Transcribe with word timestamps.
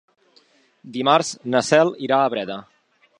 Dimarts 0.95 1.29
na 1.55 1.61
Cel 1.69 1.95
irà 2.07 2.19
a 2.23 2.35
Breda. 2.35 2.57